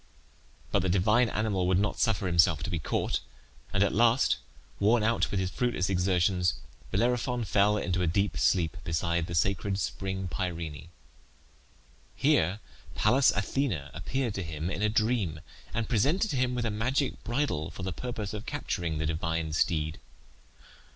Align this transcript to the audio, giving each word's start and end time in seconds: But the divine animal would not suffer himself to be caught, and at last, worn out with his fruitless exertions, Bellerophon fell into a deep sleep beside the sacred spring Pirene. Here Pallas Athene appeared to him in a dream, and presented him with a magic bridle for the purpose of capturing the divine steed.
But 0.71 0.81
the 0.81 0.89
divine 0.89 1.29
animal 1.29 1.67
would 1.67 1.77
not 1.77 1.99
suffer 1.99 2.25
himself 2.25 2.63
to 2.63 2.71
be 2.71 2.79
caught, 2.79 3.19
and 3.71 3.83
at 3.83 3.93
last, 3.93 4.37
worn 4.79 5.03
out 5.03 5.29
with 5.29 5.39
his 5.39 5.51
fruitless 5.51 5.91
exertions, 5.91 6.55
Bellerophon 6.89 7.43
fell 7.43 7.77
into 7.77 8.01
a 8.01 8.07
deep 8.07 8.35
sleep 8.35 8.77
beside 8.83 9.27
the 9.27 9.35
sacred 9.35 9.77
spring 9.79 10.27
Pirene. 10.27 10.89
Here 12.15 12.61
Pallas 12.95 13.29
Athene 13.29 13.79
appeared 13.93 14.33
to 14.33 14.41
him 14.41 14.71
in 14.71 14.81
a 14.81 14.89
dream, 14.89 15.39
and 15.71 15.87
presented 15.87 16.31
him 16.31 16.55
with 16.55 16.65
a 16.65 16.71
magic 16.71 17.23
bridle 17.23 17.69
for 17.69 17.83
the 17.83 17.93
purpose 17.93 18.33
of 18.33 18.47
capturing 18.47 18.97
the 18.97 19.05
divine 19.05 19.53
steed. 19.53 19.99